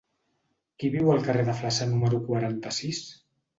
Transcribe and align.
Qui 0.83 0.91
viu 0.95 1.11
al 1.17 1.21
carrer 1.27 1.45
de 1.51 1.55
Flaçà 1.61 1.89
número 1.93 2.25
quaranta-sis? 2.33 3.07